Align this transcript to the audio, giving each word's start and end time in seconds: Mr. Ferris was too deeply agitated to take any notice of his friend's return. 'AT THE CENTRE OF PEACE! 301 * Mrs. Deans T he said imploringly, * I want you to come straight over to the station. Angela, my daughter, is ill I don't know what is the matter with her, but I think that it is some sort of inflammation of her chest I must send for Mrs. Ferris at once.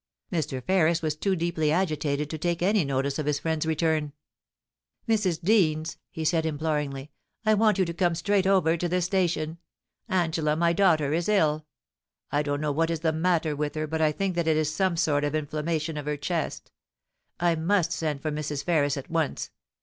Mr. 0.31 0.63
Ferris 0.63 1.03
was 1.03 1.15
too 1.15 1.35
deeply 1.35 1.71
agitated 1.71 2.27
to 2.27 2.37
take 2.39 2.63
any 2.63 2.83
notice 2.83 3.19
of 3.19 3.27
his 3.27 3.37
friend's 3.37 3.67
return. 3.67 4.13
'AT 5.03 5.05
THE 5.05 5.15
CENTRE 5.17 5.35
OF 5.35 5.41
PEACE! 5.41 5.45
301 5.45 5.83
* 5.83 5.83
Mrs. 5.83 5.85
Deans 5.85 5.93
T 5.93 5.99
he 6.09 6.25
said 6.25 6.45
imploringly, 6.47 7.11
* 7.27 7.45
I 7.45 7.53
want 7.53 7.77
you 7.77 7.85
to 7.85 7.93
come 7.93 8.15
straight 8.15 8.47
over 8.47 8.75
to 8.77 8.89
the 8.89 8.99
station. 8.99 9.59
Angela, 10.09 10.55
my 10.55 10.73
daughter, 10.73 11.13
is 11.13 11.29
ill 11.29 11.67
I 12.31 12.41
don't 12.41 12.61
know 12.61 12.71
what 12.71 12.89
is 12.89 13.01
the 13.01 13.13
matter 13.13 13.55
with 13.55 13.75
her, 13.75 13.85
but 13.85 14.01
I 14.01 14.11
think 14.11 14.33
that 14.33 14.47
it 14.47 14.57
is 14.57 14.73
some 14.73 14.97
sort 14.97 15.23
of 15.23 15.35
inflammation 15.35 15.97
of 15.97 16.07
her 16.07 16.17
chest 16.17 16.71
I 17.39 17.53
must 17.53 17.91
send 17.91 18.23
for 18.23 18.31
Mrs. 18.31 18.63
Ferris 18.63 18.97
at 18.97 19.11
once. 19.11 19.51